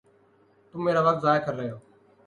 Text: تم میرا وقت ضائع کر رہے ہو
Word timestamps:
تم 0.73 0.79
میرا 0.85 1.01
وقت 1.01 1.21
ضائع 1.21 1.39
کر 1.45 1.53
رہے 1.55 1.69
ہو 1.71 1.77